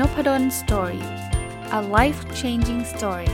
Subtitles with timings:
[0.00, 1.04] Nopadol Story
[1.78, 3.30] a life changing story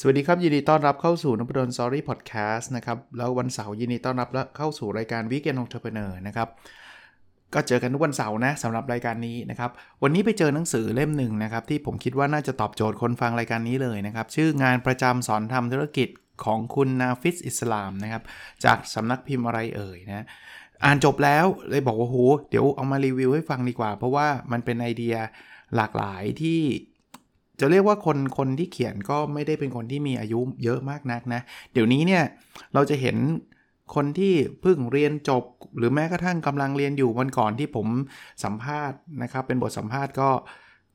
[0.00, 6.48] สวัสดีครับ ยินดีต้อนรับเข้าสู่นพดล Story Podcast นะครับ แล้ววันเสาร์ยินดีต้อนรับและเข้าสู่รายการ Weekend Entrepreneur นะครับ
[7.54, 9.70] ก็เจอกันทุกวันเสาร์นะสำหรับรายการนี้นะครับ
[10.02, 16.08] วันนี้ไปเจอหนังสือเล่มหนึ่งนะครับ ที่ผมคิดว่าน่าจะตอบโจทย์คนฟังรายการนี้เลยนะครับ ชื่องานประจำสอนทำธุรกิจ
[16.44, 18.22] ของคุณนาฟิสอิสลามนะครับ
[18.64, 20.26] จากสำนักพิมพ์อะไรเอ่ยนะ
[20.84, 22.16] อ่านจบแล้วเลยบอกว่าโห
[22.50, 25.14] เดี๋ยวเอามารีวิวให้ฟังดีกว่า เพราะว่ามันเป็นไอเดีย
[25.76, 26.60] หลากหลายที่
[27.60, 31.40] จะเรียกว่าคนคนที่เขียนก็ไม่ได้เป็นคนที่มีอายุเยอะมากนักนะ
[31.72, 32.22] เดี๋ยวนี้เนี่ย
[32.74, 33.16] เราจะเห็น
[33.94, 35.44] คนที่เพิ่งเรียนจบ
[35.78, 37.86] หรือแม้กระทั่งกำลังเรียนอยู่วันก่อนที่ผม
[38.44, 40.28] สัมภาษณ์นะครับ เป็นบทสัมภาษณ์ก็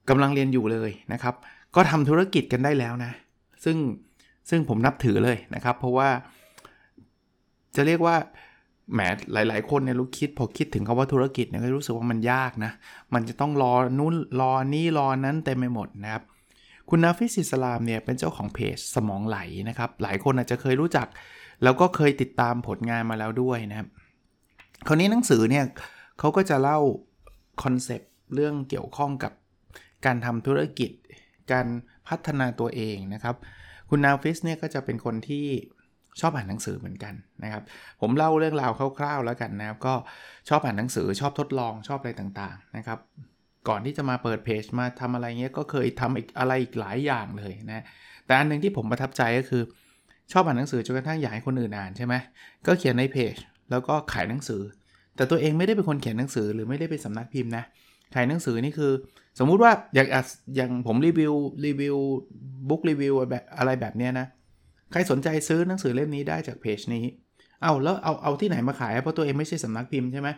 [0.09, 1.35] กำลังเรียนอยู่เลยนะครับ
[1.75, 3.11] ก็ทำธุรกิจกันได้แล้วนะ
[3.63, 3.77] ซึ่ง
[4.49, 6.09] ซึ่งผมนับถือเลยนะครับ เพราะว่า
[7.75, 8.15] จะเรียกว่า
[8.93, 8.99] แหม
[9.33, 12.71] หลาย ๆ คนเนี่ยรู้คิดพอคิดถึงคาว่าธุรกิจเนี่ยก็รู้สึกว่ามันยากนะ
[13.13, 16.23] มันจะต้องรอนู้นรอนี้รอนั้นเต็มไปหมดนะครับ
[16.89, 19.37] คุณนาฟิสิสลามเนี่ยเป็นเจ้าของเพจสมองไหล
[19.69, 21.07] นะครับ หลายคนอาจจะเคยรู้จัก
[21.63, 23.87] แล้วก็เคยติดตามผลงานมาแล้วด้วยนะครับ
[24.87, 25.65] คราวนี้หนังสือเนี่ย
[26.19, 26.79] เขาก็จะเล่า
[27.63, 29.33] concept เรื่องเกี่ยวข้องกับ
[30.05, 30.91] การทำธุรกิจ
[31.51, 31.67] การ
[32.07, 33.35] พัฒนาตัวเองนะครับ
[33.89, 35.45] คุณนาฟิสเนี่ยก็จะเป็นคนที่
[36.19, 37.63] ชอบอ่านหนังสือเหมือนกันนะครับ
[38.01, 39.93] ผมเล่าเรื่องราวคร่าวๆแล้วกันนะครับ ก็
[40.49, 42.99] ชอบอ่านหนังสือชอบทดลองชอบอะไรต่างๆนะครับ
[43.67, 47.83] ก่อนที่จะมาเปิดเพจมาทำอะไรเงี้ยก็เคยทำอีกอะไรอีกหลายอย่างเลยนะ
[48.25, 49.63] แต่อันหนึ่งที่ผมประทับใจก็คือ
[50.33, 52.13] ชอบอ่านหนังสือจนกระทั่งอยากให้คนอื่นอ่านใช่ไหม
[52.65, 53.35] ก็เขียนในเพจ
[53.71, 54.61] แล้วก็ขายหนังสือ
[55.15, 57.63] แต่ตัวเองไม่ได้เป็นคนเขียนหนังสือหรือไม่ได้เป็นสำนักพิมพ์นะ
[58.15, 58.91] ขายหนังสือนี่คือ
[59.39, 60.07] สมมุติว่าอยาง
[60.55, 61.33] อย่างผมรีวิว
[61.65, 61.95] รีวิว
[62.69, 64.27] บุ๊กรีวิวแบบอะไรแบบเนี้ยนะ
[64.91, 67.05] ใครสนใจซื้อหนังสือเล่มนี้ได้จากเพจนี้
[67.61, 70.29] เอาแล้วเอาเอาที่ไหนมาขายเพราะตัวเองไม่ใช่สำนักพิมพ์ใช่ไหม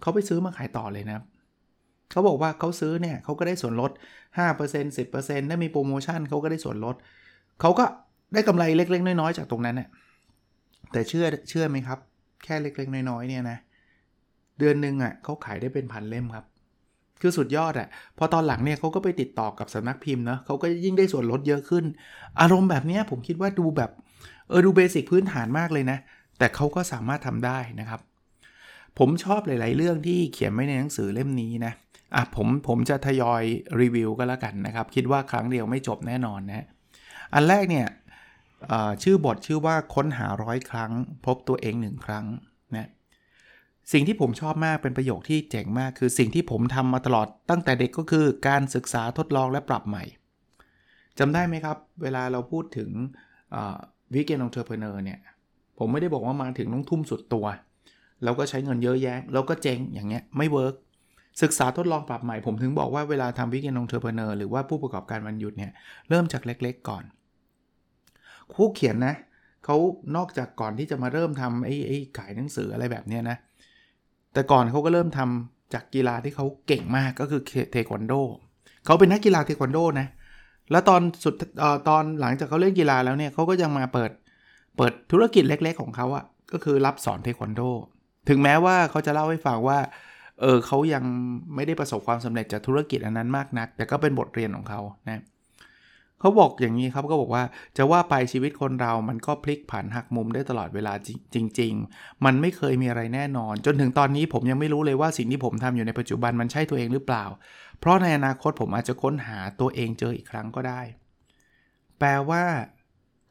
[0.00, 1.18] เขาไปซื้อมาขายต่อเลยนะ
[2.10, 3.90] เขาบอกว่าเขาซื้อเนี่ยเขาก็ได้ส่วนลด
[4.38, 6.96] 5% 10%ถ้ามีโปรโมชั่นเขาก็ได้ส่วนลด
[7.60, 7.84] เขาก็
[8.32, 9.88] ได้กำไรเล็ก ๆ น้อย ๆ จากตรงนั้นน่ย
[10.92, 11.98] แต่เชื่อเชื่อไหมครับ
[12.44, 13.58] แค่เล็ก ๆ น้อย ๆ เนี่ยนะ
[14.58, 16.44] เดือนหนึ่งอะเขาขายได้เป็นพันเล่มครับ
[17.20, 17.88] คือสุดยอดอะ
[18.18, 21.84] พอตอนหลังเนี่ยเขาก็ไปติดต่อกับสำนักพิมพ์เนาะเขาก็ยิ่งได้ส่วนลดเยอะขึ้น
[22.40, 23.90] อารมณ์แบบนี้ผมคิดว่าดูแบบ
[24.48, 25.98] เออดูเบสิกพื้นฐานมากเลยนะ
[26.38, 28.00] แต่เขาก็สามารถทำได้นะครับ
[28.98, 31.72] ผมชอบหลาย ๆ เรื่องที่เขียนไว้ในหนังสือเล่มนี้นะ
[32.14, 33.42] อะผมผมจะทยอย
[33.80, 36.66] รีวิวก็แล้วกันนะครับ คิดว่าครั้งเดียวไม่จบแน่นอนนะ
[37.34, 37.86] อันแรกเนี่ย
[39.02, 40.92] ชื่อบทชื่อว่าค้นหาร้อยครั้ง
[41.26, 42.26] พบตัวเองหนึ่งครั้ง
[42.76, 42.88] นะ
[43.92, 50.04] สิ่งที่ผมชอบมากเป็นประโยคที่เจ๋งมาก คือสิ่งที่ผมทำมาตลอดตั้งแต่เด็กก็คือการศึกษาทดลองและปรับใหม่
[51.18, 52.90] จำได้ไหมครับ เวลาเราพูดถึง
[54.14, 55.20] Weekend Entrepreneur เนี่ย
[55.78, 57.46] ผมไม่ได้บอกว่ามาถึงต้องทุ่มสุดตัว
[58.22, 60.74] แล้วก็ใช้เงินเยอะแยะ แล้วก็เจ๊งอย่างเงี้ยไม่ work
[61.42, 65.72] ศึกษาทดลองปรับใหม่ ผมถึงบอกว่าเวลาทำ Weekend Entrepreneur หรือว่าผู้ประกอบการวันหยุดเนี่ย
[66.08, 67.04] เริ่มจากเล็กๆก่อน
[68.54, 69.14] ผู้เขียนนะ
[69.64, 69.76] เขา
[70.16, 73.36] นอกจากก่อนที่จะมาเริ่มทำไอ้ไอ้ขายหนังสืออะไรแบบนี้นะ
[74.32, 77.40] แต่ก่อนเขาก็เริ่มทำจากกีฬาที่เขาเก่งมากก็คือ
[77.72, 78.12] เทควันโด
[78.84, 80.08] เขาเป็นนักกีฬาเทควันโดนะ
[80.70, 84.10] แล้วตอนสุดอตอนหลังจากเขาเล่นกีฬาแล้วเนี่ยเขาก็ยังมาเปิด
[84.76, 87.60] เปิดธุรกิจเล็ก ๆ ของเขาอะก็คือรับสอนเทควันโด
[88.28, 89.78] ถึงแม้ว่าเขาจะเล่าให้ฟังว่า
[90.40, 91.04] เออเขายัง
[91.54, 95.22] ไม่ได้ประสบความสำเร็จจากธุรกิจอันนั้นมากนัก แต่ก็เป็นบทเรียนของเขานะ
[96.22, 97.44] เขาบอกอย่างนี้ครับก็บอกว่า
[97.76, 100.92] จะว่าไปชีวิตคนเรามันก็พลิกผันหักมุมได้ตลอดเวลา
[101.34, 107.24] จริง ๆ มันไม่เคยมีอะไรแน่นอน จนถึงตอนนี้ผมยังไม่รู้เลยว่าสิ่งที่ผมทำอยู่ในปัจจุบันมันใช่ตัวเองหรือเปล่า
[107.80, 110.80] เพราะในอนาคตผมอาจจะค้นหาตัวเองเจออีกครั้งก็ได้
[111.98, 112.42] แปลว่า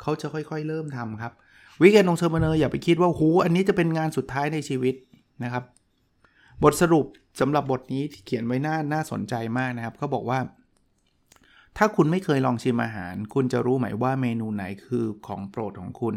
[0.02, 1.34] เขาจะค่อยๆ เริ่มทำครับ
[1.82, 4.96] Weekend Entrepreneur อย่าไปคิดว่าหูอันนี้จะเป็นงานสุดท้ายในชีวิต
[5.44, 5.64] นะครับ
[6.64, 7.06] บทสรุป
[7.40, 10.40] สำหรับบทนี้ที่เขียนไว้น่าน่าสนใจมากนะครับเขาบอกว่า
[11.78, 16.16] ถ้าคุณไม่เคยลองชิมอาหาร คุณจะรู้ไหมว่าเมนูไหนคือของโปรดของคุณ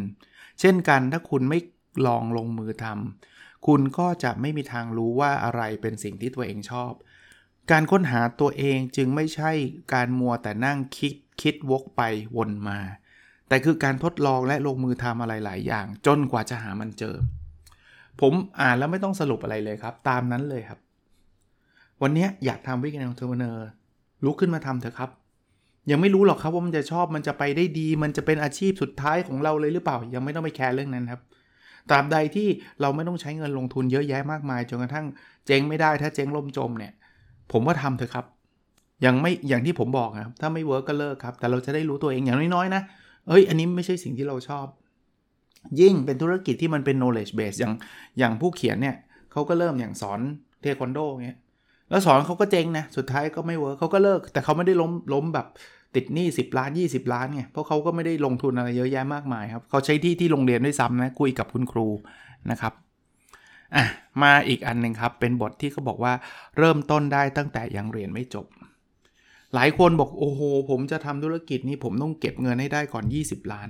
[0.61, 1.59] เช่นกันถ้าคุณไม่
[2.06, 6.93] ลองลงมือทำคุณก็จะไม่มีทางรู้ว่าอะไรเป็นสิ่งที่ตัวเองชอบ
[7.71, 9.51] การค้นหาตัวเองจึงไม่ใช่
[9.95, 11.12] การมัวแต่นั่งคิด
[11.43, 12.03] คิดวกไป
[12.37, 12.79] วนมา
[13.49, 17.17] แต่คือการทดลองและลงมือทำอะไรหลายอย่าง จนกว่าจะหามันเจอ
[18.21, 20.79] ผมอ่านแล้วไม่ต้องสรุปอะไรเลยครับ ตามนั้นเลยครับ
[22.03, 23.69] วันนี้อยากทำวิกฤตของเทอร์เนอร์
[24.25, 25.11] ลุกขึ้นมาทำเถอะครับ
[25.90, 31.20] ยังไม่รู้หรอกครับว่ามันจะชอบมันจะไปได้ดี มันจะเป็นอาชีพสุดท้ายของเราเลยหรือเปล่า ยังไม่ต้องไปแคร์เรื่องนั้นครับ
[31.90, 32.48] ตราบใดที่
[32.81, 35.06] เราไม่ต้องใช้เงินลงทุนเยอะแยะมากมายจนกระทั่ง
[35.46, 36.92] เจ๊งไม่ได้ถ้าเจ๊งล่มจมเนี่ย
[37.52, 38.26] ผมว่าทำเถอะครับ
[39.04, 42.82] ยังไม่อย่างที่ผมบอกครับถ้าไม่ work ก็เลิกครับ แต่เราจะได้รู้ตัวเองอย่างน้อยๆนะ
[43.28, 44.66] เอ้ย อันนี้ไม่ใช่สิ่งที่เราชอบ
[45.81, 47.72] ยิ่งเป็นธุรกิจที่มันเป็น knowledge base อย่าง
[48.19, 48.96] อย่างผู้เขียนเนี่ย
[49.32, 50.20] เขาก็เริ่มอย่างสอน
[50.60, 51.38] เทควันโดเงี้ย
[51.90, 55.46] แล้วสอนเขาก็เจ๊งนะสุดท้ายก็ไม่ work เขาก็เลิก แต่เขาไม่ได้ล้มล้มแบบ
[55.94, 61.88] ติดหนี้10 ล้าน 20 ล้านไงเพราะเขาก็ไม่ได้ลงทุนอะไรเยอะแยะมากมายครับเขาใช้ที่ที่โรงเรียนด้วยซ้ำนะคุยกับคุณครู
[62.50, 62.72] นะครับ
[63.76, 63.84] อะ
[64.22, 66.12] มาอีกอันหนึ่งครับ เป็นบทที่เขาบอกว่า
[66.58, 68.46] เริ่มต้นได้ตั้งแต่ยังเรียนไม่จบ
[69.54, 70.40] หลายคนบอกโอ้โห
[70.70, 73.69] ผมจะทำธุรกิจนี้ผมต้องเก็บเงินให้ได้ก่อน 20 ล้าน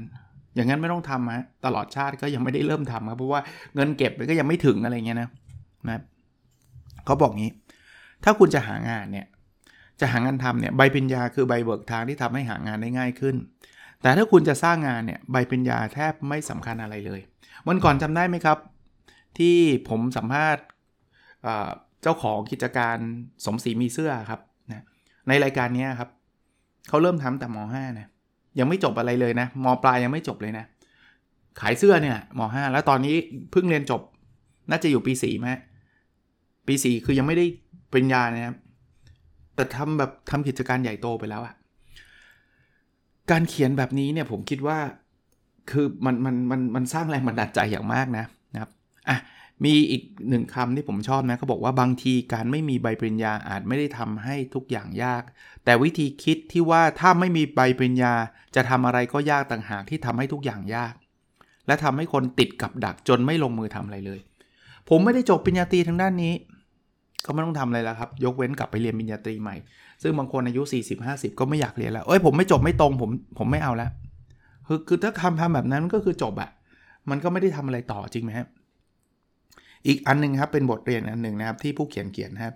[0.55, 3.41] อย่างนั้นไม่ต้องทำฮะตลอดชาติก็ยังไม่ได้เริ่มทำครับเพราะว่า
[3.75, 5.29] เงินเก็บก็ยังไม่ถึงอะไรเงี้ยนะ
[5.89, 6.01] นะ
[7.05, 7.53] เขาบอกงี้
[8.25, 9.27] ถ้าคุณจะหางานเนี่ย
[10.01, 13.37] จะหางานทำเนี่ยใบปริญญาคือใบเบิกทางที่ทำให้หางานได้ง่ายขึ้น
[14.03, 17.21] แต่ถ้าคุณจะสร้างงานเนี่ยใบปริญญาแทบไม่สำคัญอะไรเลย
[17.69, 18.59] วันก่อนจำได้ไหมครับ
[19.39, 19.57] ที่
[19.89, 20.65] ผมสัมภาษณ์
[22.03, 22.97] เจ้าของกิจการ
[23.45, 24.41] สมศรีมีเสื้อครับ
[24.71, 24.85] นะ
[25.29, 26.11] ในรายการนี้ครับ
[26.89, 28.09] เขาเริ่มทำแต่ม .5 นะ
[28.59, 30.65] ยังไม่จบอะไรเลยนะมปลายยังไม่จบเลยนะ
[31.61, 33.17] ขายเสื้อเนี่ยม .5 แล้วตอนนี้
[33.53, 34.03] เพิ่งเรียนจบ
[34.71, 35.49] น่าจะอยู่ปี4ไหม
[36.69, 37.47] ปี4คือยังไม่ได้
[37.95, 38.57] ปริญญานะครับ
[39.55, 41.55] แต่ทำแบบทำกิจการใหญ่โตไปแล้วอะ
[43.31, 44.79] การเขียนแบบนี้เนี่ยผมคิดว่า
[45.71, 48.25] คือมันมันมันมันสร้างแรงบันดาลใจอย่างมากนะ
[48.55, 48.71] นะครับ
[49.09, 49.19] อะ
[49.65, 55.23] มีอีกหนึ่งคำที่ผมชอบนะเขาบอกว่าบางทีการไม่มีใบปริญญาอาจไม่ได้ทำให้ทุกอย่างยาก
[55.65, 58.15] แต่วิธีคิดที่ว่าถ้าไม่มีใบปริญญา
[58.55, 60.95] จะทำอะไรก็ยากต่างหากที่ทำให้ทุกอย่างยาก
[61.67, 64.21] และทำให้คนติดกับดักจนไม่ลงมือทำอะไรเลย
[64.89, 66.33] ผมไม่ได้จบปริญญาตรีทางด้านนี้
[67.25, 69.57] ก็ไม่ต้องทำอะไรแล้วครับ ยกเว้นกลับไปเรียนปริญญาตรีใหม่
[70.03, 70.63] ซึ่งบางคนอายุ
[71.01, 73.91] 40-50 ก็ไม่อยากเรียนแล้ว เอ้ยผมไม่จบไม่ตรงผมผมไม่เอาแล้ว
[74.67, 76.51] คือคือถ้าทำทำแบบนั้นก็คือจบอะ
[77.11, 78.49] มันก็ไม่ได้ทำอะไรต่อจริงไหมครับ
[79.87, 82.55] อีกอันนึงครับเป็นบทเรียนอันหนึ่งนะครับที่ผู้เขียนเขียนนะครับ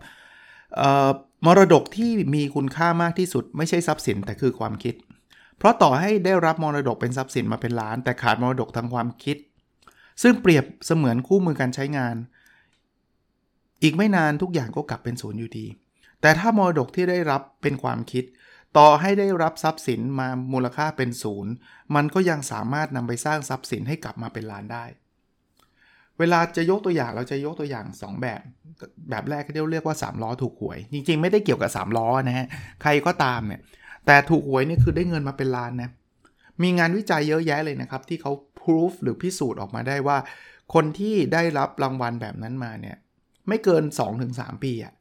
[1.47, 4.95] มรดกที่มีคุณค่ามากที่สุด ไม่ใช่ทรัพย์สินแต่คือความคิด
[5.59, 9.37] เพราะต่อให้ได้รับมรดกเป็นทรัพย์สินมาเป็นล้าน แต่ขาดมรดกทางความคิด
[10.23, 12.15] ซึ่งเปรียบเสมือนคู่มือการใช้งาน
[13.83, 15.67] อีกไม่นานทุกอย่างก็กลับเป็นศูนย์อยู่ดี
[16.21, 18.25] แต่ถ้ามรดกที่ได้รับเป็นความคิด
[18.79, 21.53] ต่อให้ได้รับทรัพย์สินมามูลค่าเป็นศูนย์
[21.95, 24.85] มันก็ยังสามารถนำไปสร้างทรัพย์สินให้กลับมาเป็นล้านได้
[26.19, 28.41] เวลาจะยกตัวอย่างเราจะยกตัวอย่าง 2 แบบ
[29.11, 32.47] แบบแรกก็เรียกว่า3ล้อถูกหวย จริงๆ ไม่ได้เกี่ยวกับ3ล้อนะฮะ
[32.83, 33.61] ใครก็ตามเนี่ย
[34.07, 35.91] แต่ถูกหวยนี่คือได้เงินมาเป็นล้านนะ
[36.63, 38.33] มีงานวิจัยเยอะแยะเลยนะครับที่เขา
[38.65, 40.19] พิสูจหรือพิสูจน์ออกมาได้ว่า
[40.75, 42.97] คนที่ได้รับรางวัลแบบนั้นมาเนี่ย
[43.49, 43.83] ไม่เกิน
[44.23, 44.93] 2-3 ปีอะ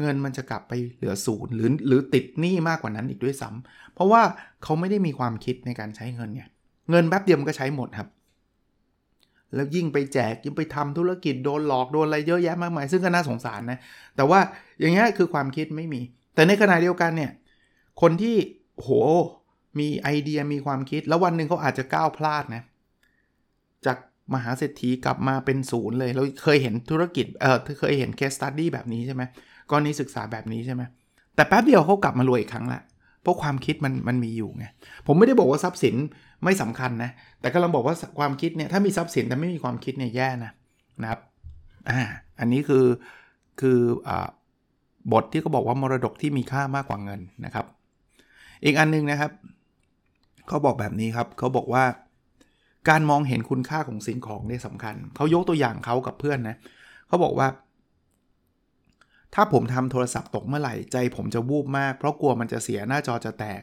[0.00, 4.22] เงินมันจะกลับไปเหลือศูนย์หรือหรือติดหนี้มากกว่านั้นอีกด้วยซ้ำเพราะว่า
[4.62, 6.42] เขาไม่ได้มีความคิดในการใช้เงินไง
[6.90, 8.08] เงินแป๊บเดียวมันก็ใช้หมดครับ
[9.54, 13.78] แล้วยิ่งไปแจกยิ่งไปทำธุรกิจโดนหลอกโดนอะไรเยอะแยะมากมาย ซึ่งก็น่าสงสารนะ
[14.16, 14.40] แต่ว่า
[14.80, 16.00] อย่างเงี้ยคือความคิดไม่มี
[16.34, 17.30] แต่ในขณะเดียวกันเนี่ย
[18.00, 18.36] คนที่
[18.76, 18.88] โห
[19.78, 22.62] มีไอเดียมีความคิด แล้ววันหนึ่งเขาอาจจะก้าวพลาดนะ
[23.86, 23.96] จาก
[24.34, 29.22] มหาเศรษฐีกลับมาเป็นศูนย์เลยเราเคยเห็นธุรกิจเออเคยเห็นเคสตัดดี้แบบนี้ใช่ไหม
[29.70, 30.82] กรณีศึกษาแบบนี้ใช่ไหม
[31.34, 32.80] แต่แป๊บเดียวเขากลับมารวยอีกครั้งละ
[33.22, 34.66] เพราะความคิดมันมันมีอยู่ไง
[35.06, 35.94] ผมไม่ได้บอกว่าทรัพย์สิน
[36.44, 40.52] ไม่สำคัญนะแต่กำลังบอกว่าความคิดเนี่ยถ้ามีทรัพย์สินแต่ไม่มีความคิดเนี่ยแย่นะ
[41.02, 41.20] นะครับ
[41.90, 42.00] อ่า
[42.40, 42.84] อันนี้คือ
[43.60, 43.78] คือ
[44.08, 44.28] อ่า
[45.12, 47.66] บทที่เขาบอกว่ามรดกที่มีค่ามากกว่าเงินนะครับ
[48.64, 49.32] อีกอันนึงนะครับ
[50.48, 51.84] เขาบอกแบบนี้ครับเขาบอกว่า
[52.88, 56.56] การมองเห็นคุณค่าของสิ่งของเนี่ยสำคัญ เขายกตัวอย่างเขากับเพื่อนนะ
[57.08, 57.48] เขาบอกว่า
[59.34, 63.60] ถ้าผมทำโทรศัพท์ตกเมื่อไหร่ใจผมจะวูบมาก เพราะกลัวมันจะเสียหน้าจอจะแตก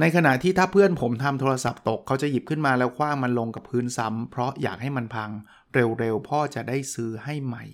[0.00, 5.30] ในขณะที่ถ้าเพื่อนผมทำโทรศัพท์ตก เขาจะหยิบขึ้นมาแล้วคว้างมันลงกับพื้นซ้ำเพราะอยากให้มันพัง
[5.74, 7.64] เร็วๆพ่อจะได้ซื้อให้ใหม่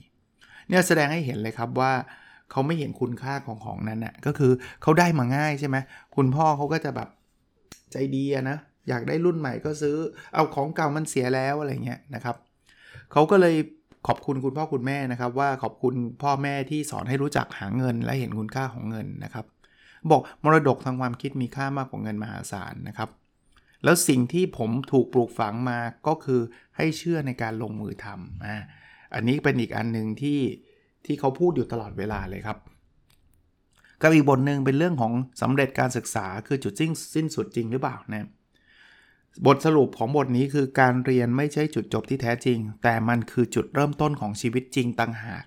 [0.68, 1.92] เนี่ยแสดงให้เห็นเลยครับว่า
[2.50, 5.76] เขาไม่เห็นคุณค่าของของนั้นนะ่ะก็คือเขาได้มาง่ายใช่ไหม
[6.16, 7.08] คุณพ่อเขาก็จะแบบ
[7.92, 8.58] ใจดีนะ
[8.88, 9.96] อยากได้รุ่นใหม่ก็ซื้อ
[10.34, 12.36] เอาของเก่ามันเสียแล้วอะไรเงี้ยนะครับ
[13.12, 13.56] เขาก็เลย
[14.06, 19.46] ขอบคุณคุณพ่อคุณแม่นะครับ ว่าขอบคุณพ่อแม่ที่สอนให้รู้จักหาเงิน และเห็นคุณค่าของเงินนะครับ
[20.10, 23.10] บอกมรดกทางความคิดมีค่ามากกว่าเงินมหาศาลนะครับ
[23.84, 26.40] แล้วสิ่งที่ผมถูกปลูกฝังมาก็คือ
[26.76, 28.56] ให้เชื่อในการลงมือทำอ่า
[29.14, 30.40] อันนี้เป็นอีกอันหนึ่งที่
[31.04, 32.58] ที่เขาพูดอยู่ตลอดเวลาเลยครับ
[34.02, 38.26] กับอีกบทหนึ่งเป็นเรื่องของสำเร็จการศึกษาคือจุดสิ้นสิ้นสุดจริงหรือเปล่านะ
[39.46, 45.44] บทสรุปของบทนี้คือการเรียนไม่ใช่จุดจบที่แท้จริง แต่มันคือจุดเริ่มต้นของชีวิตจริงต่างหาก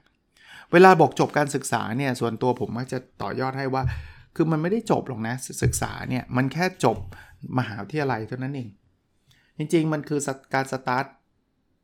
[0.71, 3.83] เวลาบอกจบการศึกษาเนี่ยส่วนตัวผมมักจะต่อยอดให้ว่า
[4.35, 6.97] คือมันไม่ได้จบหรอกนะศึกษาเนี่ยมันแค่จบ
[7.57, 8.69] มหาวิทยาลัยเท่านั้นเอง
[9.57, 10.19] จริงๆ มันคือ
[10.53, 11.05] การสตาร์ท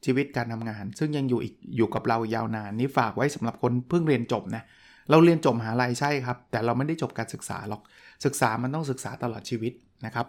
[0.06, 4.64] ชีวิตการทำงาน ซึ่งยังอยู่อีกอยู่กับเรายาวนานนี่ฝากไว้สำหรับคนเพิ่งเรียนจบนะ
[5.10, 7.82] เราเรียนจบมหาลัยใช่ครับ แต่เราไม่ได้จบการศึกษาหรอก
[8.26, 9.74] ศึกษามันต้องศึกษาตลอดชีวิต
[10.06, 10.28] นะครับ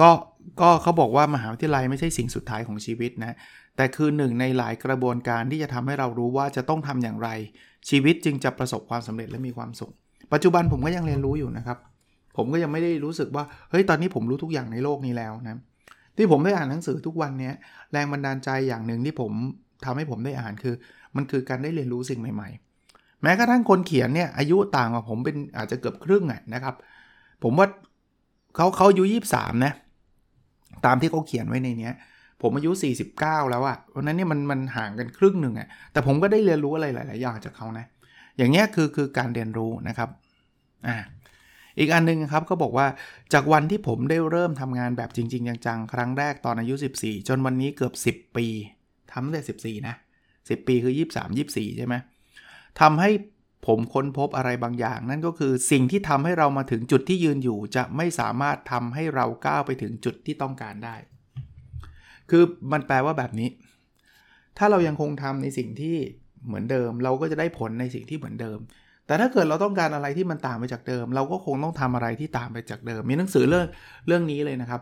[0.00, 0.10] ก็
[0.60, 3.36] ก็เขาบอกว่ามหาวิทยาลัยไม่ใช่สิ่งสุดท้ายของชีวิตนะ
[3.76, 7.28] แต่คือหนึ่งในหลายกระบวนการที่จะทำให้เรารู้ว่าจะต้องทำอย่างไร
[7.88, 9.92] ชีวิตจึงจะประสบความสำเร็จและมีความสุข
[10.32, 11.78] ปัจจุบันผมก็ยังเรียนรู้อยู่นะครับ
[12.36, 15.58] ผมก็ยังไม่ได้รู้สึกว่าเฮ้ยตอนนี้ผมรู้ทุกอย่างในโลกนี้แล้วนะ
[16.16, 17.50] ที่ผมได้อ่านหนังสือทุกวันนี้
[17.92, 19.32] แรงบันดาลใจอย่างหนึ่งที่ผม
[19.84, 20.74] ทำให้ผมได้อ่านคือ
[21.16, 22.48] มันคือการได้เรียนรู้สิ่งใหม่
[22.86, 26.74] ๆ แม้กระทั่งคนเขียนเนี่ยอายุต่างกับผมเป็นอาจจะเกือบครึ่งอะนะครับ
[27.42, 27.66] ผมว่า
[28.56, 29.72] เขาเขาอายุยี่สามนะ
[30.86, 31.94] ตามที่เขาเขียนไว้ในเนี้ย
[32.42, 32.70] ผมอายุ
[33.12, 37.86] 49 แล้วอะเพราะนั้นเนี่ยมันมันห่างกันครึ่งหนึ่งอะแต่ผมก็ได้เรียนรู้อะไรหลาย ๆ อย่างจากเขานะ
[38.38, 40.08] อย่างเงี้ยคือคือการเรียนรู้นะครับ
[40.88, 40.96] อ่า
[41.78, 42.86] อีกอันนึงครับก็บอกว่า
[43.32, 48.46] จากวันที่ผมได้เริ่มทำงานแบบจริง ๆ จัง ๆ ครั้งแรกตอนอายุ 14 จนวันนี้เกือบ 10 ปี
[49.12, 49.94] ทำตั้งแต่14 นะ
[50.30, 51.94] 10 ปีคือ 23 24 ใช่ไหม
[52.80, 53.10] ทำให้
[53.66, 60.96] ผมค้นพบอะไรบางอย่าง นั่นก็คือสิ่งที่ทำให้เรามาถึงจุดที่ยืนอยู่ จะไม่สามารถทำให้เราก้าวไปถึงจุดที่ต้องการได้
[62.30, 63.48] คือมันแปลว่าแบบนี้
[64.58, 65.96] ถ้าเรายังคงทำในสิ่งที่
[66.46, 68.58] เหมือนเดิม เราก็จะได้ผลในสิ่งที่เหมือนเดิม
[69.06, 73.66] แต่ถ้าเกิดเราต้องการอะไรที่มันต่างไปจากเดิม เราก็คงต้องทำอะไรที่ต่างไปจากเดิม มีหนังสือเรื่อง
[74.06, 74.80] เรื่องนี้เลยนะครับ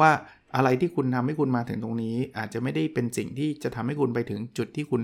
[0.00, 0.10] ว่า
[0.56, 5.02] อะไรที่คุณทำให้คุณมาถึงตรงนี้ อาจจะไม่ได้เป็นสิ่งที่จะทำให้คุณไปถึงจุดที่คุณ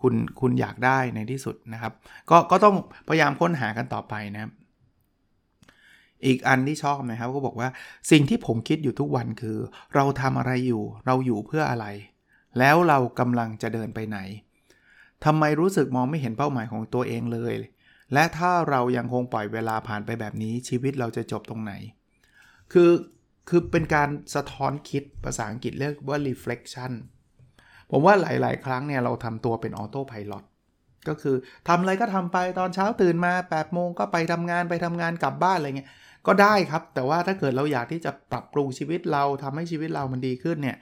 [0.00, 1.92] คุณคุณอยากได้ในที่สุดนะครับ
[2.30, 2.76] ก็ก็ต้อง
[3.08, 4.52] พยายามค้นหากันต่อไปนะครับ
[6.26, 7.68] อีกอันที่ชอบนะครับก็บอกว่า
[8.10, 9.58] สิ่งที่ผมคิดอยู่ทุกวันคือ
[9.94, 11.86] เราทำอะไรอยู่ เราอยู่เพื่ออะไร
[12.58, 14.18] แล้วเรากำลังจะเดินไปไหน
[15.24, 17.54] ทำไมรู้สึกมองไม่เห็นเป้าหมายของตัวเองเลย
[18.12, 21.72] และถ้าเรายังคงปล่อยเวลาผ่านไปแบบนี้ชีวิตเราจะจบตรงไหน
[22.72, 22.90] คือ
[23.48, 26.92] คือเป็นการสะท้อนคิดภาษาอังกฤษเรียกว่า reflection
[27.90, 30.34] ผมว่าหลาย ๆ ครั้งเนี่ยเราทำตัวเป็นออโต้พายロ
[31.08, 31.36] ก็คือ
[31.68, 35.90] ทำอะไรก็ทำไปตอนเช้าตื่นมา8โมงก็ไปทำงานไปทำงานกลับบ้านอะไรเงี้ย
[36.26, 40.76] ก็ได้ครับ แต่ว่าถ้าเกิดเราอยากที่จะปรับปรุงชีวิตเราทำให้ชีวิตเรามันดีขึ้นเนี่ย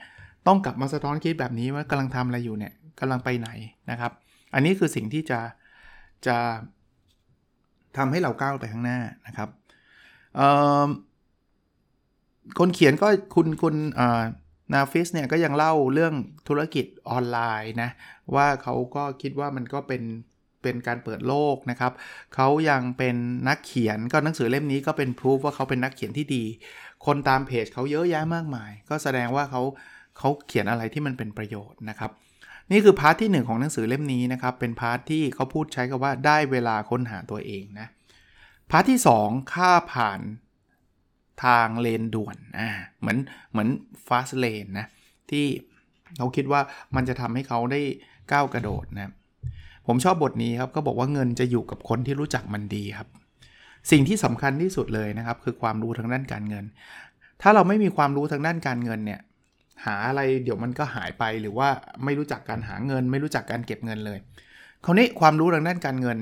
[0.47, 3.49] ต้องกลับมาสะท้อนคิดแบบนี้ว่ากำลังทำอะไรอยู่เนี่ยกำลังไปไหน
[3.91, 4.11] นะครับ
[4.53, 5.39] อันนี้คือสิ่งที่จะ
[6.27, 6.37] จะ
[7.97, 9.49] ทำให้เราก้าวไปข้างหน้านะครับ
[12.59, 13.75] คนเขียนก็คุณคุณ
[14.73, 16.13] นาฟิสเนี่ยก็ยังเล่าเรื่อง
[16.47, 17.89] ธุรกิจออนไลน์นะ
[18.35, 20.03] ว่าเขาก็คิดว่ามันก็เป็น
[20.61, 21.91] เป็นการเปิดโลกนะครับ
[22.35, 23.15] เขายังเป็น
[23.47, 26.43] นักเขียนก็หนังสือเล่มนี้ก็เป็นพิสูจน์ว่าเขาเป็นนักเขียนที่ดี
[27.05, 29.61] คนตามเพจเขาเยอะแยะมากมาย ก็แสดงว่าเขา
[30.17, 32.11] เขาเขียนอะไรที่มันเป็นประโยชน์นะครับ
[32.71, 37.87] นี่คือ part ที่ 1 ของหนังสือเล่มนี้นะครับ เป็น part ที่เขาพูดใช้คำว่าได้เวลาค้นหาตัวเองนะ
[38.71, 40.19] part ที่ 2 ค่าผ่าน
[41.43, 42.69] ทางเลนด่วนอ่า
[42.99, 43.17] เหมือน
[43.51, 43.67] เหมือน
[44.07, 44.87] ฟาสเลนนะ
[45.29, 45.45] ที่
[46.17, 46.61] เขาคิดว่า
[46.95, 47.81] มันจะทำให้เขาได้
[48.31, 49.11] ก้าวกระโดดนะ
[49.87, 53.07] ผมชอบบทนี้ครับก็บอกว่าเงินจะอยู่กับคนที่รู้จักมันดีครับ
[53.91, 56.65] สิ่งที่สำคัญที่สุดเลยนะครับ คือความรู้ทางด้านการเงิน
[57.41, 59.21] ถ้าเราไม่มีความรู้ทางด้านการเงินเนี่ย
[59.85, 61.69] หาอะไรเดี๋ยวมันก็หายไปหรือว่า
[62.03, 64.19] ไม่รู้จักการหาเงิน ไม่รู้จักการเก็บเงินเลย
[64.85, 66.17] คราวนี้ความรู้ทางด้านการเงิน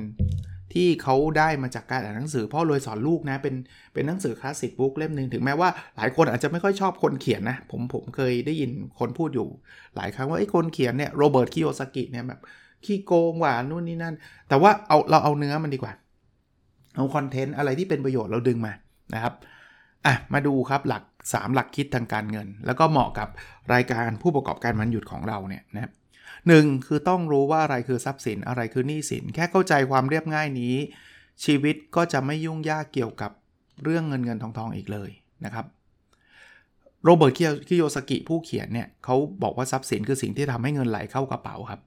[0.74, 3.56] ที่เขาได้มาจากการอ่านหนังสือพ่อรวยสอนลูกนะเป็น
[3.94, 9.48] เป็นหนังสือ classic book เล่มหนึ่งถึงแม้ว่าหลายคนอาจจะไม่ค่อยชอบคนเขียนนะผมผมเคยได้ยินคนพูดอยู่
[9.96, 12.42] หลายครั้งว่าไอ้คนเขียนเนี่ยโรเบิร์ตคิโยซากิเนี่ยแบบ
[12.86, 14.16] ขี้โกงหวานนู่นนี่นั่น
[14.50, 15.94] แต่ว่าเอาเราเอาเนื้อมันดีกว่า
[16.96, 18.74] เอา content อะไรที่เป็นประโยชน์เราดึงมา
[19.14, 19.34] นะครับ
[20.06, 23.28] อะมาดูครับหลัก 3 หลักคิดทางการเงิน แล้วก็เหมาะกับ
[23.74, 25.92] รายการผู้ประกอบการวันหยุดของเราเนี่ยนะครับ
[26.48, 30.76] หนึ่งคือต้องรู้ว่าอะไรคือทรัพย์สินอะไรคือหนี้สิน แค่เข้าใจความเรียบง่ายนี้
[31.46, 33.32] ชีวิตก็จะไม่ยุ่งยากเกี่ยวกับ
[33.84, 35.10] เรื่องเงินเงินทองทองอีกเลย
[35.46, 35.66] นะครับ
[37.04, 37.34] โรเบิร์ต
[37.68, 41.82] คิโยสกิผู้เขียนเนี่ยเขาบอกว่าทรัพย์สินคือสิ่งที่ทำให้เงินไหลเข้ากระเป๋าครับ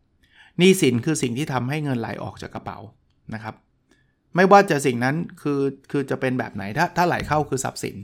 [0.58, 2.78] หนี้สินคือสิ่งที่ทำให้เงินไหลออกจากกระเป๋า
[3.34, 3.54] นะครับ
[4.36, 7.96] ไม่ว่าจะสิ่งนั้นคือคือจะเป็นแบบไหนถ้าถ้าไหลเข้าคือทรัพย์สิน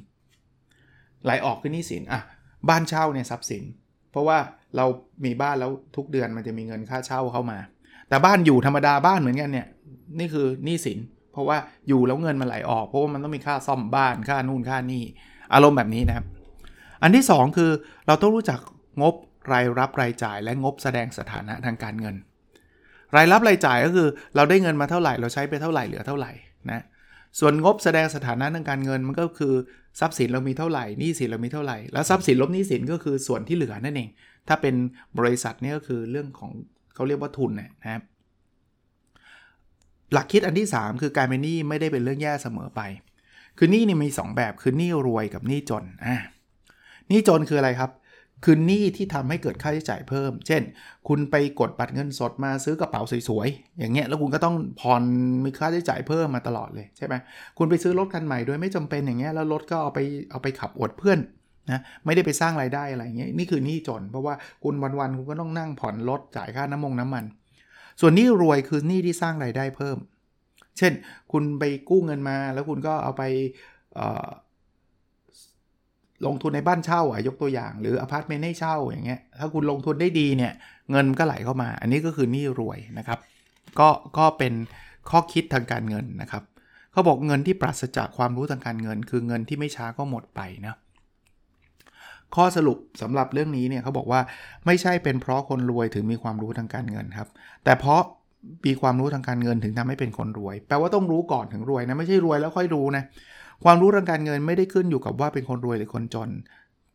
[1.25, 2.21] ไหลออกคือหนี้สินอะ
[2.69, 3.63] บ้านเช่าเนี่ยทรัพย์สิน
[4.11, 4.39] เพราะว่า
[4.77, 4.87] เรา
[5.25, 7.59] มีบ้านแล้วทุกเดือนมันจะมีเงินค่าเช่าเข้ามา
[8.09, 9.67] แต่บ้านอยู่ธรรมดาบ้านเหมือนกันเนี่ย
[10.19, 10.99] นี่คือหนี้สิน
[11.33, 11.57] เพราะว่า
[11.89, 15.05] อยู่แล้วเงินมันไหลออก เพราะว่ามันต้องมีค่าซ่อมบ้านค่านู่นค่านี่
[15.55, 16.27] อารมณ์แบบนี้นะครับ
[17.03, 17.71] อันที่ 2 คือ
[18.07, 18.59] เราต้องรู้จัก
[19.01, 19.15] งบ
[19.53, 22.17] รายรับรายจ่ายและงบแสดงสถานะทางการเงิน
[23.17, 26.33] รายรับรายจ่ายก็คือเราได้เงินมาเท่าไหร่เราใช้ไปเท่าไหร่เหลือเท่าไหร่
[26.71, 26.83] นะ
[27.39, 29.55] ส่วนงบแสดงสถานะทางการเงินมันก็คือ
[30.01, 34.09] ทรัพย์สินเรามีเท่าไหร่หนี้สินเรามีเท่าไหร่ แล้วทรัพย์สินลบหนี้สินก็คือส่วนที่เหลือนั่นเอง
[34.49, 34.75] ถ้าเป็น
[35.19, 36.51] บริษัทนี่ก็คือเรื่องของ
[36.95, 38.03] เขาเรียกว่าทุนนะครับ
[40.13, 42.81] หลักคิดอันที่ 3 คือการเป็นหนี้ไม่ได้เป็นเรื่องแย่เสมอไป
[43.59, 46.17] คือหนี้นี่มี 2 แบบคือหนี้รวยกับหนี้จนอ่า
[47.09, 47.91] หนี้จนคืออะไรครับ
[48.45, 50.63] คือหนี้ที่ทำให้เกิดค่าใช้จ่ายเพิ่ม เช่น
[51.09, 55.03] คุณไปกดบัตรเงินสดมาซื้อกระเป๋าสวยๆ อย่างเงี้ย แล้วคุณก็ต้องผ่อน
[55.45, 57.15] มีค่าใช้จ่ายเพิ่มมาตลอดเลยใช่ไหม
[57.59, 61.19] คุณไปซื้อรถคันใหม่โดยไม่จำเป็นอย่างเงี้ย แล้วรถก็เอาไปเอาไปขับอวดเพื่อน
[61.71, 67.25] นะไม่ได้ไปสร้างรายได้อะไรเงี้ย นี่คือหนี้จน เพราะว่าคุณวันๆคุณก็ต้องนั่งผ่อนรถจ่ายค่าน้ำมงน้ำมัน
[68.01, 69.97] ส่วนหนี้รวยคือหนี้ที่สร้างรายได้เพิ่ม
[70.79, 70.93] เช่น
[71.33, 73.23] คุณไปกู้เงินมาแล้วคุณก็เอาไป
[76.27, 80.53] ลงทุนในบ้านเช่าอะยกตัวอย่างหรืออพาร์ตเมนต์ให้เช่าอย่างเงี้ยถ้าคุณลงทุนได้ดีเนี่ย
[80.91, 83.19] เงินก็ไหลเข้ามา อันนี้ก็คือหนี้รวยนะครับ
[83.79, 84.53] ก็ก็เป็น
[85.11, 86.43] ข้อคิดทางการเงินนะครับ
[86.93, 90.77] เขาบอกเงินที่ปราศจากความรู้ทางการเงิน คือเงินที่ไม่ช้าก็หมดไปนะ
[92.35, 94.21] ข้อสรุปสำหรับเรื่องนี้เนี่ยเขาบอกว่า
[94.67, 97.29] ไม่ใช่เป็นเพราะคนรวยถึงมีความรู้ทางการเงินครับ
[97.65, 98.01] แต่เพราะ
[98.67, 103.05] มีความรู้ทางการเงินถึงทำให้เป็นคนรวย แปลว่าต้องรู้ก่อนถึงรวยนะไม่ใช่รวยแล้วค่อยรู้นะ
[103.65, 106.31] ความรู้ทางการเงินไม่ได้ขึ้นอยู่กับว่าเป็นคนรวยหรือคนจน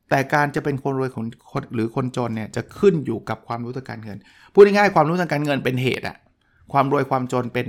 [0.09, 1.25] แต่การจะเป็นคนรวยคน
[1.75, 4.17] หรือคนจนเนี่ยจะขึ้นอยู่กับความรู้ทางการเงิน
[4.53, 6.17] พูดง่ายๆความรู้ทางการเงินเป็นเหตุอะ
[6.73, 7.67] ความรวยความจนเป็น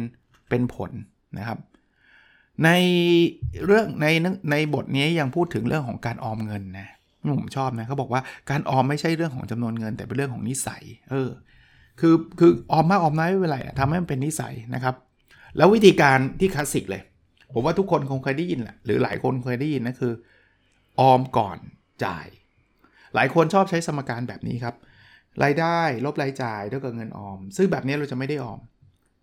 [0.48, 0.90] เป็นผล
[1.38, 1.58] นะครับ
[2.64, 2.70] ใน
[3.66, 4.06] เรื่องใน
[4.50, 6.88] ในบทนี้ยังพูดถึงเรื่องของการออมเงินนะ
[7.40, 11.30] ผมชอบนะเขาบอกว่าการออมไม่ใช่เรื่องของจำนวนเงิน แต่เป็นเรื่องของนิสัย เออ
[12.00, 14.94] คือคือออมมากออมน้อยไม่เป็นไรทำให้มันเป็นนิสัยนะครับ
[15.56, 17.02] แล้ววิธีการที่คลาสสิกเลย
[17.52, 20.12] ผมว่าทุกคนคงเคยได้ยินแหละหรือหลายคนเคยได้ยินนะคือ
[21.00, 21.58] ออมก่อน
[22.04, 22.26] จ่าย
[23.14, 24.74] หลายคนชอบใช้สมการแบบนี้ครับ
[25.44, 28.58] รายได้ลบรายจ่ายเท่ากับเงินออม ซึ่งแบบนี้เราจะไม่ได้ออม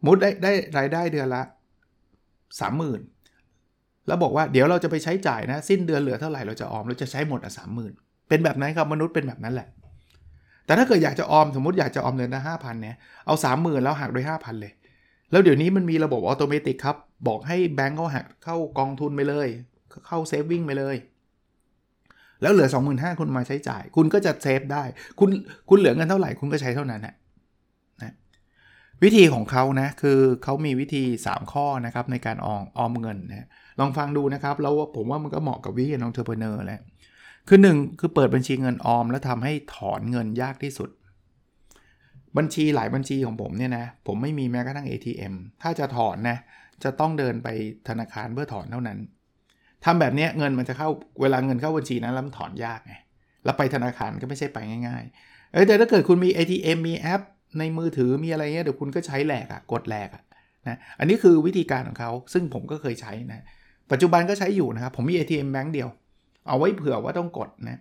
[0.06, 1.44] มุดได้ได้รายได้เดือนละ
[3.14, 7.94] 30,000 แล้วบอกว่าเดี๋ยวเราจะไปใช้จ่ายนะ สิ้นเดือนเหลือเท่าไหร่เราจะออมเราจะใช้หมดอะสามหมื่น
[8.30, 9.68] เป็นแบบนั้นครับมนุษย์เป็นแบบนั้นแหละ
[10.66, 14.74] แต่ถ้าเกิดอยากจะออมสมมติอยากจะออมเดือนละห้าพันเนี่ยเอาสามหมื่นแล้วหักด้วยห้าพันเลย
[15.32, 16.96] แล้วเดี๋ยวนี้มันมีระบบอัตโนมัติครับ
[17.28, 19.48] บอกให้แบงก์เขาหักเข้ากองทุนไปเลย
[20.08, 20.96] เข้าเซฟวิ่งไปเลย
[22.42, 24.84] แล้วเหลือ 25,000คุณมาใช้จ่าย คุณก็จะ save ได้
[25.20, 25.30] คุณ
[25.70, 27.16] คุณเหลือเงินเท่าไหร่คุณก็ใช้เท่านั้นนะ
[28.02, 28.14] นะ
[29.04, 33.48] วิธีของเขานะคือเขามีวิธี 3 ข้อนะครับในการออมออมเงินนะ
[33.80, 36.82] ลองฟังดูนะครับ แล้วผมว่ามันก็เหมาะกับวิธีของ Entrepreneur แหละ
[37.48, 40.90] คือ 1 คือเปิดบัญชีเงินออม แล้วทำให้ถอนเงินยากที่สุด
[42.38, 46.38] บัญชีหลายบัญชีของผมเนี่ยนะผมไม่มีแม้กระทั่ง ATM ถ้าจะถอนนะ
[46.84, 47.48] จะต้องเดินไป
[47.90, 49.00] ธนาคารเพื่อถอนเท่านั้น
[49.86, 50.90] ทำแบบนี้เงินมันจะเข้า
[51.22, 52.94] เวลาเงินเข้าบัญชีนั้นแล้วมันถอนยากไง
[53.46, 57.22] แล้วไปธนาคารก็ไม่ใช่ไปง่ายๆเออแต่ถ้าเกิดคุณมี ATM มีแอป
[57.60, 60.24] ในมือถือมีอะไรเงี้ยเดี๋ยวคุณก็ใช้แหลกอะกดแหลกอะ
[60.68, 63.44] นะอันนี้คือวิธีการของเขาซึ่งผมก็เคยใช้นะ
[63.92, 65.90] ปัจจุบันก็ใช้อยู่นะครับ ผมมี ATM แบงค์เดียว
[66.48, 67.80] เอาไว้เผื่อว่าต้องกดนะ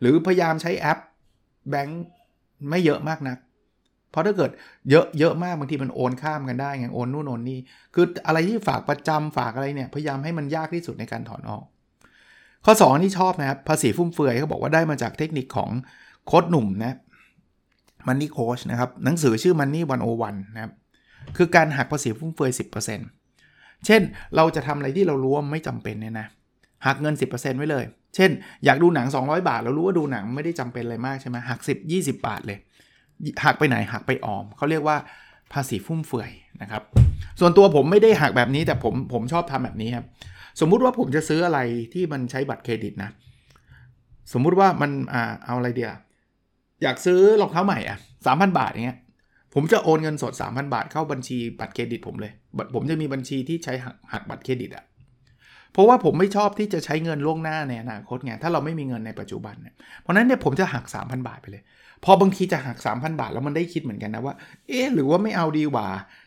[0.00, 0.98] หรือพยายามใช้แอป
[1.70, 2.02] แบงค์
[2.70, 3.38] ไม่เยอะมากนะัก
[4.12, 4.50] เพราะถ้าเกิด
[4.90, 7.58] เยอะเยอะมากบางทีมันโอนข้ามกันได้ไงโอนนู่นโอนนี่
[7.94, 11.64] คืออะไรที่ฝากประจำฝากอะไรเนี่ยพยายามให้มันยากที่สุดในการถอนออก
[12.64, 15.70] ข้อ 2 ที่ชอบนะครับภาษีฟุ่มเฟือยเขาบอกว่าได้มาจากเทคนิคของ
[16.26, 16.94] โค้ดหนุ่มนะ
[18.06, 20.72] มันนี่โค้ชนะครับหนังสือชื่อมันนี่วันโอวันนะครับ
[21.36, 22.50] คือการหักภาษีฟุ่มเฟือย
[23.18, 24.02] 10%เช่น
[24.36, 26.26] เราจะทำอะไรที่เรารู้ว่าไม่จำเป็นเนี่ยนะ
[26.86, 27.84] หักเงิน 10%ไว้เลย
[28.16, 28.30] เช่น
[28.64, 32.58] อยากดูหนัง 200 บาท เรารู้ว่าดูหนังไม่ได้จำเป็นอะไรมากใช่ไหมหัก 10 20 บาทเลย
[33.44, 34.96] หักไปไหนหักไปออมเขาเรียกว่า
[35.52, 36.30] ภาษีฟุ่มเฟือย
[36.62, 36.82] นะครับ
[37.40, 40.06] ส่วนตัวผมไม่ได้หักแบบนี้แต่ผมผมชอบทำแบบนี้ครับ
[40.60, 41.58] สมมุติว่าผมจะซื้ออะไร
[41.92, 43.10] ที่มันใช้บัตรเครดิตนะ
[44.32, 45.90] สมมุติว่ามันอ่าเอาอะไรเดียว
[46.82, 48.98] อยากซื้อรองเท้าใหม่อะสามพันบาทอย่างเงี้ย
[49.54, 52.32] ผมจะโอนเงินสด 3,000 บาทเข้าบัญชีบัตรเครดิตผมเลย
[52.74, 53.72] ผมจะมีบัญชีที่ใช้
[54.12, 54.84] หักบัตรเครดิตอะ
[55.72, 61.62] เพราะว่าผมไม่ชอบที่จะใช้เงินล่วงหน้าในอนาคตไงถ้าเราไม่มีเงินในปัจจุบันเนี่ยเพราะนั้นเนี่ยผมจะหัก 3,000 บาทไปเลย
[62.04, 64.34] พอบางทีจะหัก 3,000 บาทแล้วมันได้คิดเหมือนกันนะว่า
[64.68, 65.86] เอ๊หรือว่าไม่เอาดีกว่า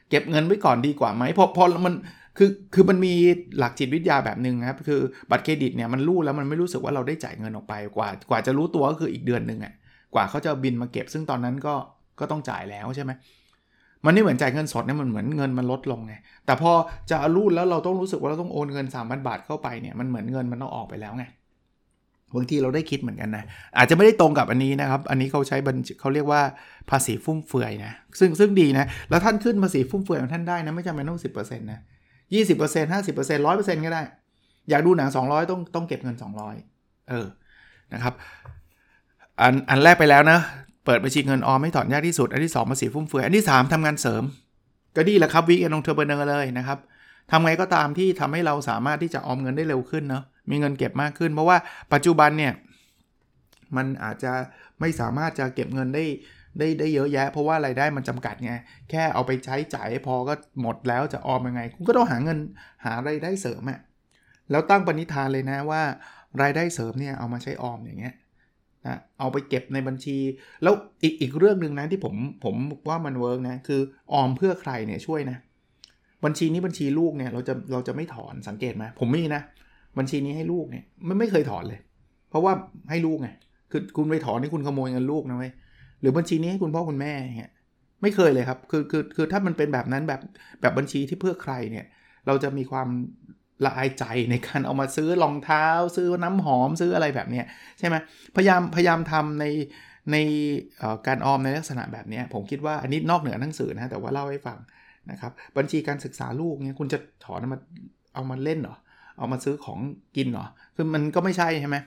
[0.09, 1.93] เก็บเงินไว้ก่อนดีกว่าไหมพอพอมัน
[2.38, 3.13] คือคือมันมี
[3.57, 4.99] หลักจิตวิทยาแบบหนึ่งครับ คือ
[5.31, 9.73] บัตรเครดิตเนี่ยมันรู้แล้วมันไม่รู้สึกว่าเราได้จ่ายเงินออกไปกว่า กว่าจะรู้ตัวก็คืออีกเดือนหนึ่งอะ
[10.13, 11.75] กว่าเขาจะบินมาเก็บซึ่งตอนนั้นก็
[12.19, 13.11] ก็ต้องจ่ายแล้วใช่ไหม
[14.05, 16.13] มันไม่เหมือนจ่ายเงินสดเนี่ยมันเหมือนเงินมันลดลงไง
[16.45, 16.71] แต่พอ
[17.11, 21.25] จะรูดแล้วเราต้องรู้สึกว่าเราต้องโอนเงิน3 0 0 0บาทเข้าไปเนี่ยมันเหมือนเงินมันต้องออกไปแล้วไง
[22.35, 23.43] บางทีเราได้คิดเหมือนกันนะ
[23.77, 26.41] อาจจะไม่ได้ตรงกับอันนี้นะครับ อันนี้เขาใช้บัญเขาเรียกว่า
[26.89, 31.79] ภาษีฟุ่มเฟือยนะ ซึ่งซึ่งดีนะ แล้วท่านขึ้นภาษีฟุ่มเฟือยของท่านได้นะ ไม่จำเป็นต้องสิบเปอร์เซ็นต์นะ
[32.33, 34.01] ยี่สิบเปอร์เซ็นต์ห้าสิบเปอร์เซ็นต์ร้อยเปอร์เซ็นต์ก็ได้
[34.69, 36.55] อยากดูหนังสองร้อยต้องต้องเก็บเงินสองร้อย
[37.09, 37.27] เออ
[37.93, 38.13] นะครับ
[39.41, 40.39] อันอันแรกไปแล้วนะ
[40.85, 44.23] เปิดบัญชีเงินออมไม่ถอนยากที่สุด อันที่2ภาษีฟุ่มเฟือย อันที่ 3ทำงานเสริม
[44.95, 46.79] ก็ดีแหละครับ Weekend Entrepreneur เลยนะครับ
[47.31, 51.58] ทำไงก็ตามที่ทำให้เราสามารถที่จะออมเงินได้เร็วขึ้นเนาะ มีเงินเก็บมากขึ้น เพราะว่า
[51.93, 52.53] ปัจจุบันเนี่ย
[53.75, 54.34] มันอาจจะ
[54.79, 56.05] ไม่สามารถจะเก็บเงินได้
[56.60, 58.53] ได้ได้เยอะแยะ เพราะว่าไรายได้มันจำกัดไง
[58.89, 62.38] แค่เอาไปใช้จ่ายพอก็หมดแล้วจะออมยังไง คุณก็ต้องหาเงิน
[62.86, 63.79] หาไรายได้เสริมอะ
[64.51, 65.81] แล้วตั้งปณิธานเลยนะว่า
[66.41, 68.15] รายได้เสริมเนี่ยเอามาใช้ออมอย่างเงี้ย
[68.86, 70.17] นะเอาไปเก็บในบัญชี
[70.63, 72.55] แล้วอีกอีกเรื่องหนึ่งนะที่ผมผม
[72.89, 73.81] ว่ามันเวิร์กนะคือ
[74.13, 75.38] ออมเพื่อใครเนี่ยช่วยนะ
[76.25, 79.41] บัญชีนี้บัญชีลูกเนี่ยเราจะเราจะไม่ถอนสังเกตไหมผมมีนะ
[79.97, 81.79] บัญชีนี้ให้ลูกเนี่ยไม่ไม่เคยถอนเลย
[82.29, 82.53] เพราะว่า
[82.89, 83.29] ให้ลูกไง
[83.71, 85.51] คือคุณไปถอนนี่คุณขโมยเงินลูกนะเว้ย
[86.01, 87.51] หรือบัญชีนี้ให้คุณพ่อคุณแม่เงี้ย
[88.01, 90.21] ไม่เคยเลยครับคือคือคือถ้ามันเป็นแบบนั้นแบบ
[90.62, 91.86] แบบบัญชีที่เพื่อใครเนี่ย
[92.27, 92.88] เราจะมีความ
[93.65, 95.65] ละอายใจในการเอามาซื้อรองเท้า
[95.97, 97.45] ซื้อน้ำหอมซื้ออะไรแบบเนี้ย
[97.79, 97.95] ใช่ไหม
[98.36, 99.45] พยายามพยายามทำใน
[100.12, 100.17] ใน
[101.08, 104.60] การออมในลักษณะแบบนี้ผมคิดว่าอันนี้นอกเหนือหนังสือนะแต่ว่าเล่าให้ฟัง
[105.12, 107.60] นะครับบัญชีการศึกษาลูกเนี่ยคุณจะถอนมา
[108.13, 108.75] เอามาเล่นเหรอ
[109.17, 109.80] เอามาซื้อของ
[110.15, 111.78] กินเหรอ คือมันก็ไม่ใช่ใช่ไหม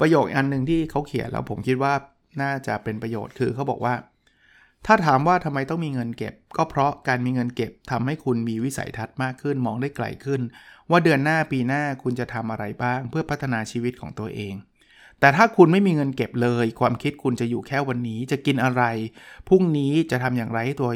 [0.00, 1.92] ประโยคอันหนึ่งที่เขาเขียนแล้วผมคิดว่า
[2.42, 3.94] น่าจะเป็นประโยชน์คือเขาบอกว่า
[4.86, 10.40] ถ้าถามว่าทำไมต้องมีเงินเก็บ ก็เพราะการมีเงินเก็บทำให้คุณมีวิสัยทัศน์มากขึ้น มองได้ไกลขึ้น
[10.90, 14.54] ว่าเดือนหน้าปีหน้าคุณจะทำอะไรบ้าง เพื่อพัฒนาชีวิตของตัวเอง
[15.20, 18.82] แต่ถ้าคุณไม่มีเงินเก็บเลย ความคิดคุณจะอยู่แค่วันนี้จะกินอะไร
[19.48, 20.90] พรุ่งนี้จะทำอย่างไรให้ตัว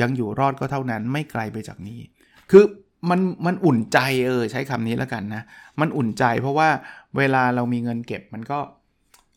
[0.00, 2.00] ยังอยู่รอดก็เท่านั้นไม่ไกลไปจากนี้
[2.50, 2.64] คือ
[3.10, 5.42] มันมันอุ่นใจเออใช้คำนี้แล้วกันนะ
[5.80, 6.68] มันอุ่นใจเพราะว่า
[7.16, 8.58] เวลาเรามีเงินเก็บมันก็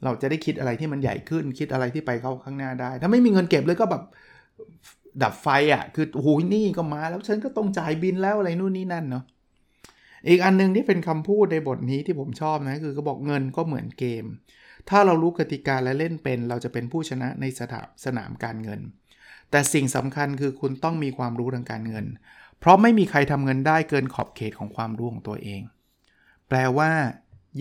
[0.03, 4.03] เราจะได้คิดอะไรที่มันใหญ่ขึ้นคิดอะไรที่ไปเข้าข้างหน้าได้ ถ้าไม่มีเงินเก็บเลยก็แบบ
[5.23, 9.23] ดับไฟอะ่ะ คือโอ้โหนี่ก็มาแล้วฉันก็ต้องจ่ายบินแล้วอะไรนู่นนี่นั่นเนาะ
[10.27, 14.25] อีกอันนึงที่เป็นคำพูดในบทนี้ที่ผมชอบนะคือก็บอกเงินก็เหมือนเกม
[14.89, 18.81] ถ้าเรารู้กติกาและเล่นเป็น เราจะเป็นผู้ชนะในสถาสนามการเงิน
[19.51, 22.05] แต่สิ่งสำคัญคือคุณต้องมีความรู้ทางการเงิน
[22.61, 25.61] เพราะไม่มีใครทำเงินได้เกินขอบเขตของความรู้ของตัวเอง
[26.47, 26.89] แปลว่า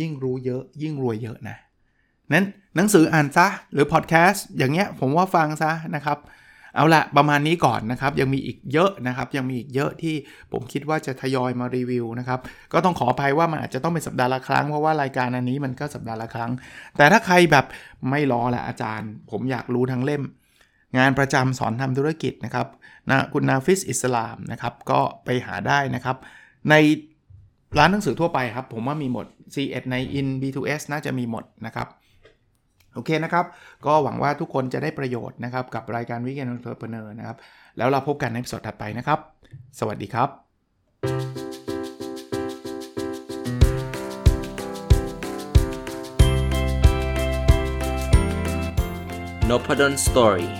[0.01, 1.57] ยิ่งรู้เยอะยิ่งรวยเยอะนะ
[2.33, 6.19] นั้นหนังสืออ่านซะหรือพอดแคสต์อย่างเงี้ยผมว่าฟังซะนะครับ
[6.75, 10.15] เอาละประมาณนี้ก่อนนะครับ ยังมีอีกเยอะนะครับ ยังมีอีกเยอะที่
[10.53, 12.41] ผมคิดว่าจะทยอยมารีวิวนะครับ
[12.73, 16.51] ก็ต้องขออภัยว่ามันอาจจะต้องเป็นสัปดาห์ละครั้งเพราะว่ารายการอันนี้มันก็สัปดาห์ละครั้ง
[16.97, 17.65] แต่ถ้าใครแบบ
[18.11, 20.23] ไม่รอแหละอาจารย์ ผมอยากรู้ทั้งเล่ม
[20.99, 22.67] งานประจำสอนทำธุรกิจนะครับ
[23.11, 26.17] นะคุณนาฟิสอิสลามนะครับก็ไปหาได้นะครับ
[26.71, 26.75] ใน
[27.79, 31.89] ร้านหนังสือทั่วไปครับ ผมว่ามีหมด C1 ใน In B2S น่าจะมีหมดนะครับ
[32.95, 33.45] โอเคนะครับ
[33.87, 37.37] ก็หวังว่าทุกคนจะได้ประโยชน์นะครับ กับรายการวิกเกน n ์ e เ p อร์เนอร์นะครับ
[37.79, 39.19] แล้วเราพบกันในสดถัดไปนะครับ
[39.79, 40.29] สวัสดีครับ
[49.51, 50.60] n o p a d o n Story